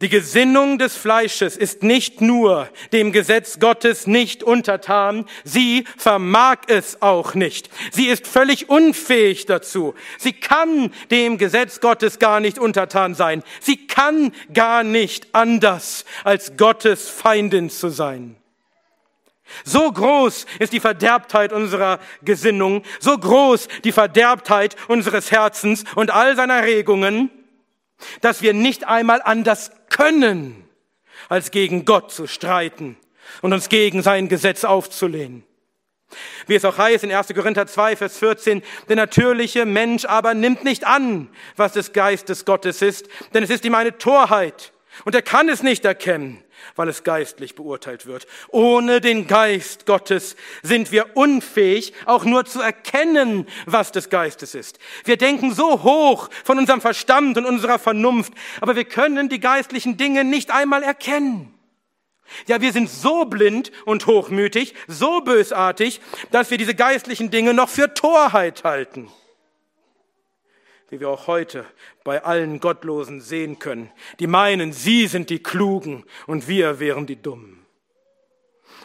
Die 0.00 0.08
Gesinnung 0.08 0.78
des 0.78 0.96
Fleisches 0.96 1.56
ist 1.56 1.82
nicht 1.82 2.20
nur 2.20 2.68
dem 2.92 3.10
Gesetz 3.10 3.58
Gottes 3.58 4.06
nicht 4.06 4.44
untertan, 4.44 5.24
sie 5.42 5.86
vermag 5.96 6.58
es 6.68 7.02
auch 7.02 7.34
nicht. 7.34 7.68
Sie 7.90 8.06
ist 8.06 8.28
völlig 8.28 8.68
unfähig 8.68 9.46
dazu. 9.46 9.96
Sie 10.16 10.32
kann 10.32 10.92
dem 11.10 11.36
Gesetz 11.36 11.80
Gottes 11.80 12.20
gar 12.20 12.38
nicht 12.38 12.60
untertan 12.60 13.16
sein. 13.16 13.42
Sie 13.60 13.88
kann 13.88 14.32
gar 14.54 14.84
nicht 14.84 15.34
anders, 15.34 16.04
als 16.22 16.56
Gottes 16.56 17.08
Feindin 17.08 17.68
zu 17.68 17.88
sein. 17.88 18.36
So 19.64 19.90
groß 19.90 20.46
ist 20.60 20.72
die 20.72 20.80
Verderbtheit 20.80 21.52
unserer 21.52 21.98
Gesinnung, 22.22 22.84
so 23.00 23.18
groß 23.18 23.66
die 23.82 23.92
Verderbtheit 23.92 24.76
unseres 24.86 25.32
Herzens 25.32 25.82
und 25.96 26.12
all 26.12 26.36
seiner 26.36 26.62
Regungen, 26.62 27.30
dass 28.20 28.42
wir 28.42 28.54
nicht 28.54 28.86
einmal 28.86 29.20
anders 29.24 29.72
können, 29.98 30.64
als 31.28 31.50
gegen 31.50 31.84
Gott 31.84 32.12
zu 32.12 32.28
streiten 32.28 32.96
und 33.42 33.52
uns 33.52 33.68
gegen 33.68 34.00
sein 34.00 34.28
Gesetz 34.28 34.64
aufzulehnen. 34.64 35.42
Wie 36.46 36.54
es 36.54 36.64
auch 36.64 36.78
heißt 36.78 37.02
in 37.02 37.12
1. 37.12 37.34
Korinther 37.34 37.66
2, 37.66 37.96
Vers 37.96 38.16
14, 38.18 38.62
der 38.88 38.96
natürliche 38.96 39.66
Mensch 39.66 40.04
aber 40.04 40.34
nimmt 40.34 40.62
nicht 40.62 40.86
an, 40.86 41.28
was 41.56 41.72
des 41.72 41.92
Geistes 41.92 42.44
Gottes 42.44 42.80
ist, 42.80 43.08
denn 43.34 43.42
es 43.42 43.50
ist 43.50 43.64
ihm 43.64 43.74
eine 43.74 43.98
Torheit 43.98 44.72
und 45.04 45.14
er 45.14 45.22
kann 45.22 45.48
es 45.48 45.62
nicht 45.62 45.84
erkennen, 45.84 46.42
weil 46.76 46.88
es 46.88 47.04
geistlich 47.04 47.54
beurteilt 47.54 48.06
wird. 48.06 48.26
Ohne 48.48 49.00
den 49.00 49.26
Geist 49.26 49.86
Gottes 49.86 50.36
sind 50.62 50.92
wir 50.92 51.16
unfähig, 51.16 51.92
auch 52.06 52.24
nur 52.24 52.44
zu 52.44 52.60
erkennen, 52.60 53.46
was 53.66 53.92
des 53.92 54.10
Geistes 54.10 54.54
ist. 54.54 54.78
Wir 55.04 55.16
denken 55.16 55.54
so 55.54 55.82
hoch 55.82 56.30
von 56.44 56.58
unserem 56.58 56.80
Verstand 56.80 57.36
und 57.38 57.46
unserer 57.46 57.78
Vernunft, 57.78 58.32
aber 58.60 58.76
wir 58.76 58.84
können 58.84 59.28
die 59.28 59.40
geistlichen 59.40 59.96
Dinge 59.96 60.24
nicht 60.24 60.50
einmal 60.50 60.82
erkennen. 60.82 61.54
Ja, 62.46 62.60
wir 62.60 62.72
sind 62.72 62.90
so 62.90 63.24
blind 63.24 63.72
und 63.86 64.06
hochmütig, 64.06 64.74
so 64.86 65.20
bösartig, 65.20 66.00
dass 66.30 66.50
wir 66.50 66.58
diese 66.58 66.74
geistlichen 66.74 67.30
Dinge 67.30 67.54
noch 67.54 67.70
für 67.70 67.94
Torheit 67.94 68.64
halten 68.64 69.10
wie 70.90 71.00
wir 71.00 71.08
auch 71.08 71.26
heute 71.26 71.64
bei 72.04 72.24
allen 72.24 72.60
Gottlosen 72.60 73.20
sehen 73.20 73.58
können, 73.58 73.90
die 74.20 74.26
meinen, 74.26 74.72
sie 74.72 75.06
sind 75.06 75.30
die 75.30 75.42
Klugen 75.42 76.04
und 76.26 76.48
wir 76.48 76.80
wären 76.80 77.06
die 77.06 77.20
Dummen. 77.20 77.66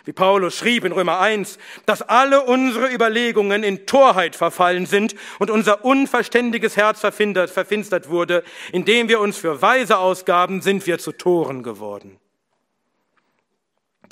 Wie 0.05 0.11
Paulus 0.11 0.57
schrieb 0.57 0.83
in 0.83 0.91
Römer 0.91 1.19
1, 1.19 1.57
dass 1.85 2.01
alle 2.01 2.41
unsere 2.41 2.93
Überlegungen 2.93 3.63
in 3.63 3.85
Torheit 3.85 4.35
verfallen 4.35 4.85
sind 4.85 5.15
und 5.39 5.49
unser 5.49 5.85
unverständiges 5.85 6.75
Herz 6.75 6.99
verfinstert 6.99 8.09
wurde, 8.09 8.43
indem 8.73 9.07
wir 9.07 9.21
uns 9.21 9.37
für 9.37 9.61
Weise 9.61 9.97
ausgaben, 9.97 10.61
sind 10.61 10.85
wir 10.87 10.99
zu 10.99 11.13
Toren 11.13 11.63
geworden 11.63 12.19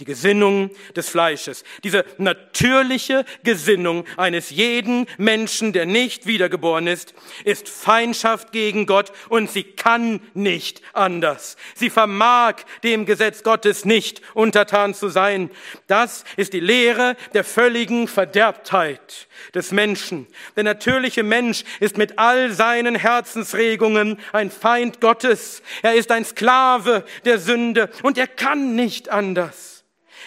die 0.02 0.06
Gesinnung 0.06 0.72
des 0.96 1.10
Fleisches, 1.10 1.64
diese 1.84 2.04
natürliche 2.18 3.24
Gesinnung 3.44 4.04
eines 4.18 4.50
jeden 4.50 5.06
Menschen, 5.20 5.74
der 5.74 5.86
nicht 5.86 6.26
wiedergeboren 6.26 6.88
ist, 6.88 7.14
ist 7.46 7.70
Feindschaft 7.70 8.52
gegen 8.52 8.88
Gott 8.88 9.12
und 9.30 9.52
sie 9.52 9.62
kann 9.62 10.20
nicht 10.34 10.82
anders. 10.94 11.56
Sie 11.76 11.92
vermag 11.92 12.56
dem 12.84 13.06
Gesetz 13.06 13.44
Gottes 13.44 13.86
nicht 13.86 14.24
untertan 14.34 14.96
zu 14.96 15.10
sein. 15.10 15.52
Das 15.86 16.24
ist 16.36 16.54
die 16.54 16.60
Lehre 16.60 17.16
der 17.36 17.44
völligen 17.44 18.08
Verderbtheit 18.08 19.28
des 19.54 19.72
Menschen. 19.72 20.26
Der 20.56 20.64
natürliche 20.64 21.22
Mensch 21.22 21.64
ist 21.80 22.00
mit 22.00 22.18
all 22.18 22.52
seinen 22.52 22.96
Herzensregungen 22.96 24.20
ein 24.34 24.50
Feind 24.50 25.00
Gottes. 25.00 25.62
Er 25.84 25.94
ist 25.94 26.10
ein 26.10 26.26
Sklave 26.26 27.06
der 27.24 27.38
Sünde 27.38 27.92
und 28.02 28.18
er 28.18 28.28
kann 28.28 28.76
nicht 28.76 29.10
anders. 29.10 29.72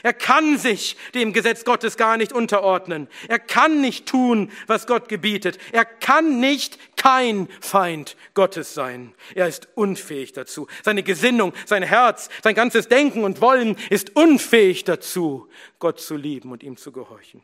Er 0.02 0.12
kann 0.12 0.58
sich 0.58 0.96
dem 1.14 1.32
Gesetz 1.32 1.64
Gottes 1.64 1.96
gar 1.96 2.16
nicht 2.16 2.32
unterordnen. 2.32 3.08
Er 3.28 3.38
kann 3.38 3.80
nicht 3.80 4.06
tun, 4.06 4.50
was 4.66 4.86
Gott 4.86 5.08
gebietet. 5.08 5.58
Er 5.72 5.84
kann 5.84 6.40
nicht 6.40 6.78
kein 6.96 7.48
Feind 7.60 8.16
Gottes 8.34 8.74
sein. 8.74 9.14
Er 9.34 9.46
ist 9.46 9.68
unfähig 9.74 10.32
dazu. 10.32 10.66
Seine 10.82 11.02
Gesinnung, 11.02 11.52
sein 11.66 11.82
Herz, 11.82 12.30
sein 12.42 12.54
ganzes 12.54 12.88
Denken 12.88 13.24
und 13.24 13.40
Wollen 13.40 13.76
ist 13.90 14.16
unfähig 14.16 14.84
dazu, 14.84 15.48
Gott 15.78 16.00
zu 16.00 16.16
lieben 16.16 16.52
und 16.52 16.62
ihm 16.62 16.76
zu 16.76 16.92
gehorchen. 16.92 17.42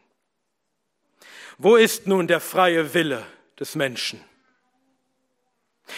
Wo 1.58 1.76
ist 1.76 2.06
nun 2.06 2.26
der 2.26 2.41
freie 2.41 2.94
Wille 2.94 3.26
des 3.58 3.74
Menschen? 3.74 4.24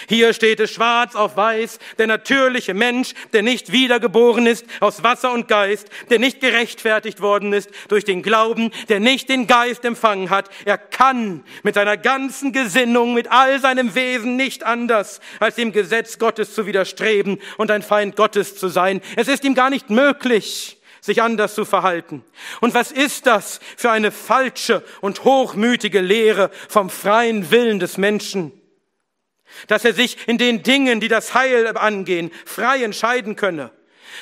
Hier 0.08 0.32
steht 0.32 0.60
es 0.60 0.70
schwarz 0.70 1.14
auf 1.14 1.36
weiß, 1.36 1.78
der 1.98 2.06
natürliche 2.06 2.75
Mensch, 2.75 3.14
der 3.32 3.42
nicht 3.42 3.72
wiedergeboren 3.72 4.47
ist 4.47 4.66
aus 4.80 5.03
Wasser 5.03 5.32
und 5.32 5.48
Geist, 5.48 5.88
der 6.10 6.19
nicht 6.19 6.41
gerechtfertigt 6.41 7.20
worden 7.20 7.53
ist 7.53 7.70
durch 7.88 8.04
den 8.04 8.22
Glauben, 8.22 8.70
der 8.88 9.00
nicht 9.00 9.28
den 9.28 9.47
Geist 9.47 9.84
empfangen 9.84 10.31
hat, 10.31 10.50
er 10.64 10.78
kann 10.78 11.44
mit 11.62 11.75
seiner 11.75 11.97
ganzen 11.97 12.52
Gesinnung, 12.52 13.14
mit 13.14 13.31
all 13.31 13.60
seinem 13.60 13.94
Wesen 13.94 14.36
nicht 14.36 14.64
anders, 14.64 15.20
als 15.41 15.56
dem 15.56 15.72
Gesetz 15.72 16.19
Gottes 16.19 16.54
zu 16.54 16.66
widerstreben 16.66 17.38
und 17.56 17.70
ein 17.70 17.82
Feind 17.82 18.16
Gottes 18.16 18.56
zu 18.56 18.69
sein. 18.69 19.00
Es 19.16 19.28
ist 19.28 19.44
ihm 19.44 19.54
gar 19.54 19.70
nicht 19.70 19.91
möglich 19.91 20.78
sich 21.02 21.20
anders 21.20 21.54
zu 21.54 21.64
verhalten. 21.64 22.25
Und 22.60 22.75
was 22.75 22.92
ist 22.92 23.26
das 23.26 23.60
für 23.76 23.91
eine 23.91 24.12
falsche 24.12 24.84
und 25.00 25.25
hochmütige 25.25 26.00
Lehre 26.00 26.50
vom 26.69 26.88
freien 26.91 27.50
Willen 27.50 27.81
des 27.81 27.98
Menschen? 27.98 28.52
Dass 29.66 29.84
er 29.84 29.94
sich 29.94 30.28
in 30.28 30.38
den 30.38 30.62
Dingen, 30.62 31.00
die 31.00 31.08
das 31.08 31.34
Heil 31.34 31.76
angehen, 31.76 32.30
frei 32.44 32.82
entscheiden 32.82 33.36
könne, 33.36 33.70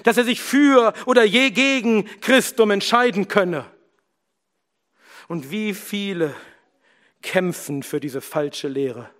dass 0.04 0.16
er 0.16 0.24
sich 0.24 0.40
für 0.40 0.92
oder 1.06 1.24
je 1.24 1.50
gegen 1.50 2.04
Christum 2.20 2.70
entscheiden 2.70 3.28
könne. 3.28 3.66
Und 5.28 5.50
wie 5.50 5.74
viele 5.74 6.34
kämpfen 7.22 7.82
für 7.82 8.00
diese 8.00 8.20
falsche 8.20 8.68
Lehre? 8.68 9.10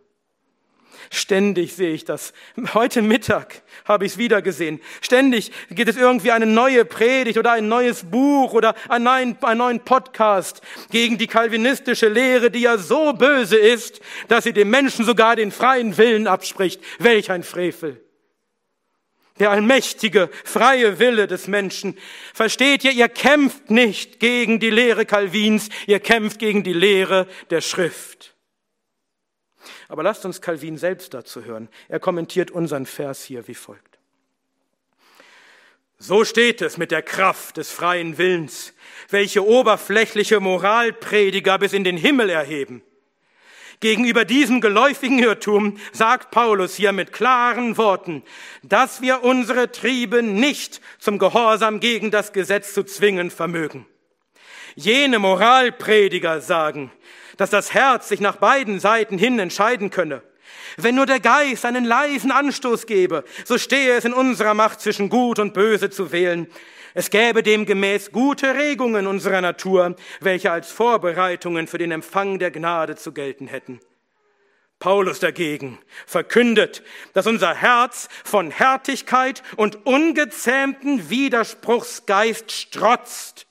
Ständig 1.09 1.75
sehe 1.75 1.93
ich 1.93 2.05
das. 2.05 2.33
Heute 2.75 3.01
Mittag 3.01 3.63
habe 3.85 4.05
ich 4.05 4.13
es 4.13 4.19
wieder 4.19 4.43
gesehen. 4.43 4.81
Ständig 5.01 5.53
gibt 5.71 5.89
es 5.89 5.97
irgendwie 5.97 6.33
eine 6.33 6.47
neue 6.47 6.85
Predigt 6.85 7.39
oder 7.39 7.53
ein 7.53 7.69
neues 7.69 8.05
Buch 8.05 8.53
oder 8.53 8.75
einen 8.89 9.37
neuen 9.57 9.81
Podcast 9.81 10.61
gegen 10.91 11.17
die 11.17 11.27
kalvinistische 11.27 12.09
Lehre, 12.09 12.51
die 12.51 12.61
ja 12.61 12.77
so 12.77 13.13
böse 13.13 13.57
ist, 13.57 14.01
dass 14.29 14.45
sie 14.45 14.53
dem 14.53 14.71
Menschen 14.71 15.05
sogar 15.05 15.37
den 15.37 15.53
freien 15.53 15.97
Willen 15.97 16.27
abspricht. 16.27 16.83
Welch 16.99 17.31
ein 17.31 17.43
Frevel. 17.43 18.05
Der 19.39 19.51
allmächtige, 19.51 20.29
freie 20.45 20.99
Wille 20.99 21.27
des 21.27 21.49
Menschen. 21.49 21.97
Versteht 22.35 22.85
ihr, 22.85 22.93
ihr 22.93 23.09
kämpft 23.09 23.71
nicht 23.71 24.21
gegen 24.21 24.61
die 24.61 24.69
Lehre 24.69 25.07
Calvins, 25.07 25.71
ihr 25.87 25.99
kämpft 25.99 26.39
gegen 26.39 26.63
die 26.63 26.75
Lehre 26.75 27.27
der 27.49 27.63
Schrift. 27.63 28.30
Aber 29.89 30.03
lasst 30.03 30.25
uns 30.25 30.41
Calvin 30.41 30.79
selbst 30.79 31.15
dazu 31.15 31.45
hören. 31.45 31.69
Er 31.89 32.01
kommentiert 32.01 32.51
unseren 32.51 32.87
Vers 32.87 33.25
hier 33.25 33.47
wie 33.49 33.55
folgt. 33.55 33.99
So 35.99 36.25
steht 36.25 36.63
es 36.63 36.79
mit 36.79 36.93
der 36.93 37.03
Kraft 37.03 37.59
des 37.59 37.71
freien 37.71 38.17
Willens, 38.17 38.73
welche 39.11 39.45
oberflächliche 39.45 40.41
Moralprediger 40.41 41.59
bis 41.59 41.75
in 41.75 41.85
den 41.85 41.99
Himmel 41.99 42.31
erheben. 42.31 42.83
Gegenüber 43.81 44.27
diesem 44.27 44.61
geläufigen 44.61 45.19
Irrtum 45.19 45.79
sagt 45.93 46.31
Paulus 46.31 46.75
hier 46.75 46.93
mit 46.93 47.13
klaren 47.13 47.79
Worten, 47.79 48.23
dass 48.63 49.01
wir 49.01 49.25
unsere 49.25 49.73
Triebe 49.73 50.23
nicht 50.23 50.83
zum 50.99 51.19
Gehorsam 51.19 51.81
gegen 51.81 52.11
das 52.11 52.33
Gesetz 52.33 52.75
zu 52.75 52.83
zwingen 52.85 53.31
vermögen. 53.31 53.87
Jene 54.75 55.19
Moralprediger 55.19 56.41
sagen, 56.41 56.93
dass 57.41 57.49
das 57.49 57.73
Herz 57.73 58.11
sich 58.11 58.21
nach 58.21 58.37
beiden 58.37 58.81
Seiten 58.81 59.17
hin 59.17 59.39
entscheiden 59.39 59.89
könne. 59.89 60.21
Wenn 60.77 60.95
nur 60.95 61.07
der 61.07 61.21
Geist 61.21 61.65
einen 61.65 61.87
leisen 61.87 62.33
Anstoß 62.33 62.85
gebe, 62.85 63.25
so 63.47 63.57
stehe 63.57 63.95
es 63.95 64.05
in 64.05 64.13
unserer 64.13 64.53
Macht, 64.53 64.83
zwischen 64.83 65.09
Gut 65.09 65.39
und 65.39 65.55
Böse 65.55 65.89
zu 65.89 66.13
wählen. 66.13 66.49
Es 66.93 67.09
gäbe 67.09 67.43
demgemäß 67.43 68.13
gute 68.13 68.55
Regungen 68.55 69.07
unserer 69.07 69.41
Natur, 69.41 69.97
welche 70.21 70.53
als 70.53 70.71
Vorbereitungen 70.71 71.67
für 71.67 71.79
den 71.79 71.93
Empfang 71.93 72.39
der 72.39 72.51
Gnade 72.51 72.97
zu 72.97 73.13
gelten 73.13 73.47
hätten. 73.47 73.81
Paulus 74.79 75.19
dagegen 75.19 75.79
verkündet, 76.05 76.83
dass 77.15 77.27
unser 77.27 77.55
Herz 77.55 78.11
von 78.23 78.51
Härtigkeit 78.51 79.43
und 79.57 79.87
ungezähmten 79.87 81.09
Widerspruchsgeist 81.09 82.53
strotzt 82.53 83.47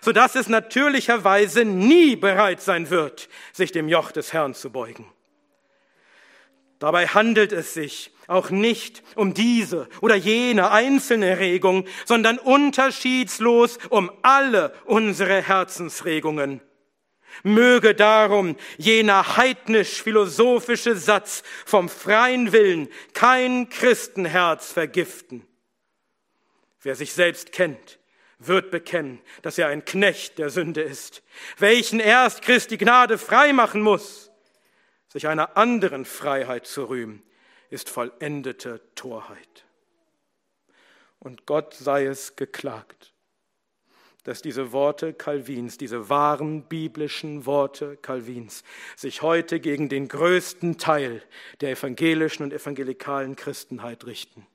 so 0.00 0.12
dass 0.12 0.34
es 0.34 0.48
natürlicherweise 0.48 1.64
nie 1.64 2.16
bereit 2.16 2.60
sein 2.60 2.90
wird, 2.90 3.28
sich 3.52 3.72
dem 3.72 3.88
Joch 3.88 4.12
des 4.12 4.32
Herrn 4.32 4.54
zu 4.54 4.70
beugen. 4.70 5.06
Dabei 6.78 7.06
handelt 7.06 7.52
es 7.52 7.74
sich 7.74 8.10
auch 8.26 8.50
nicht 8.50 9.02
um 9.14 9.34
diese 9.34 9.88
oder 10.00 10.14
jene 10.14 10.70
einzelne 10.70 11.38
Regung, 11.38 11.86
sondern 12.06 12.38
unterschiedslos 12.38 13.78
um 13.90 14.10
alle 14.22 14.72
unsere 14.86 15.42
Herzensregungen. 15.42 16.62
Möge 17.42 17.94
darum 17.94 18.56
jener 18.78 19.36
heidnisch-philosophische 19.36 20.96
Satz 20.96 21.42
vom 21.66 21.88
freien 21.88 22.52
Willen 22.52 22.88
kein 23.12 23.68
Christenherz 23.68 24.72
vergiften. 24.72 25.46
Wer 26.82 26.96
sich 26.96 27.12
selbst 27.12 27.52
kennt, 27.52 27.98
wird 28.40 28.70
bekennen, 28.70 29.20
dass 29.42 29.58
er 29.58 29.68
ein 29.68 29.84
Knecht 29.84 30.38
der 30.38 30.50
Sünde 30.50 30.80
ist, 30.80 31.22
welchen 31.58 32.00
erst 32.00 32.42
Christi 32.42 32.76
Gnade 32.76 33.18
frei 33.18 33.52
machen 33.52 33.82
muss. 33.82 34.30
Sich 35.08 35.28
einer 35.28 35.56
anderen 35.56 36.04
Freiheit 36.04 36.66
zu 36.66 36.88
rühmen, 36.88 37.22
ist 37.68 37.90
vollendete 37.90 38.80
Torheit. 38.94 39.64
Und 41.18 41.46
Gott 41.46 41.74
sei 41.74 42.06
es 42.06 42.36
geklagt, 42.36 43.12
dass 44.24 44.42
diese 44.42 44.72
Worte 44.72 45.12
Calvins, 45.12 45.78
diese 45.78 46.08
wahren 46.08 46.64
biblischen 46.64 47.46
Worte 47.46 47.96
Calvins, 47.96 48.64
sich 48.96 49.22
heute 49.22 49.60
gegen 49.60 49.88
den 49.88 50.08
größten 50.08 50.78
Teil 50.78 51.22
der 51.60 51.70
evangelischen 51.70 52.42
und 52.44 52.52
evangelikalen 52.52 53.36
Christenheit 53.36 54.06
richten. 54.06 54.46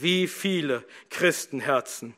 Wie 0.00 0.26
viele 0.28 0.86
Christenherzen 1.10 2.14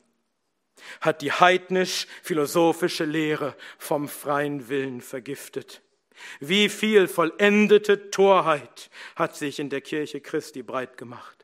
hat 1.00 1.22
die 1.22 1.32
heidnisch-philosophische 1.32 3.04
Lehre 3.04 3.56
vom 3.78 4.08
freien 4.08 4.68
Willen 4.68 5.00
vergiftet? 5.00 5.82
Wie 6.40 6.68
viel 6.68 7.08
vollendete 7.08 8.10
Torheit 8.10 8.90
hat 9.16 9.36
sich 9.36 9.58
in 9.58 9.70
der 9.70 9.80
Kirche 9.80 10.20
Christi 10.20 10.62
breit 10.62 10.96
gemacht? 10.96 11.41